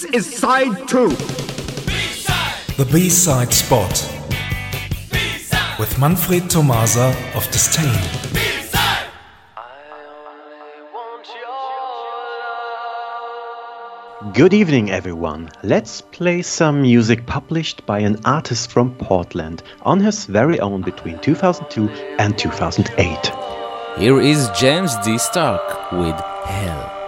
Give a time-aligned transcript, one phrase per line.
[0.00, 2.76] This is side 2 B-side.
[2.78, 3.90] The B side spot.
[5.12, 5.78] B-side.
[5.78, 8.00] With Manfred Tomasa of Disdain.
[14.32, 15.50] Good evening, everyone.
[15.62, 21.18] Let's play some music published by an artist from Portland on his very own between
[21.18, 23.32] 2002 and 2008.
[23.98, 25.18] Here is James D.
[25.18, 26.99] Stark with Hell.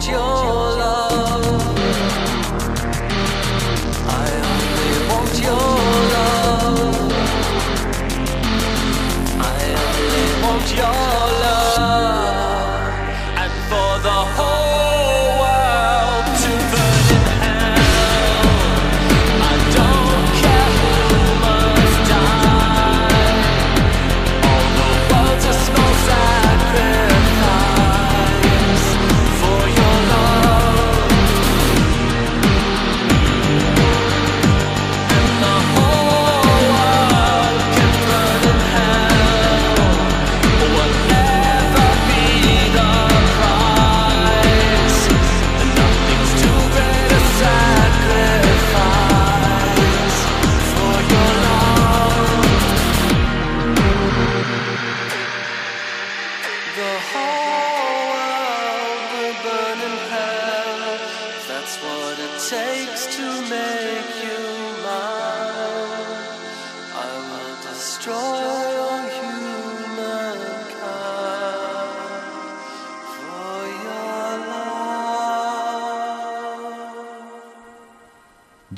[0.00, 0.77] 就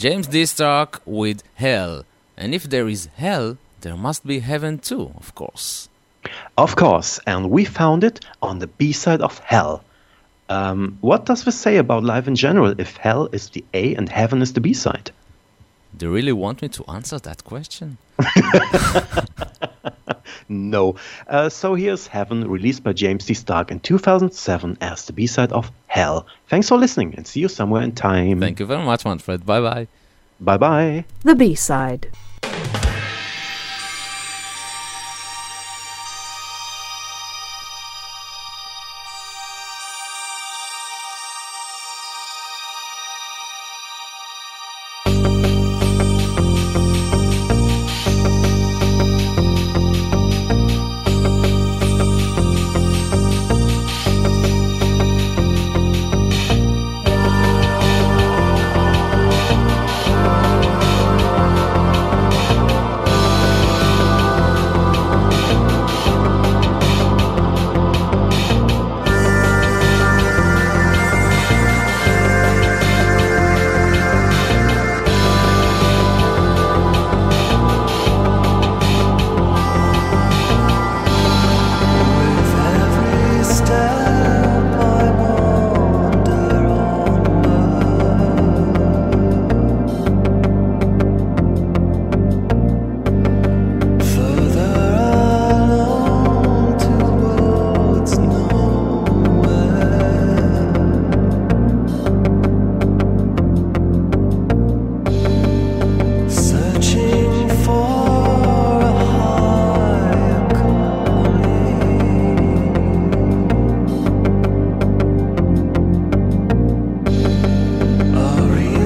[0.00, 0.46] James D.
[0.46, 2.06] Stark with Hell.
[2.34, 5.90] And if there is hell, there must be heaven too, of course.
[6.56, 9.84] Of course, and we found it on the B side of Hell.
[10.48, 14.08] Um, what does this say about life in general if Hell is the A and
[14.08, 15.10] Heaven is the B side?
[15.94, 17.98] Do you really want me to answer that question?
[20.50, 20.96] No.
[21.28, 23.34] Uh, so here's Heaven, released by James D.
[23.34, 26.26] Stark in 2007 as the B side of Hell.
[26.48, 28.40] Thanks for listening and see you somewhere in time.
[28.40, 29.46] Thank you very much, Manfred.
[29.46, 29.86] Bye bye.
[30.40, 31.04] Bye bye.
[31.22, 32.08] The B side.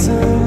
[0.00, 0.39] reason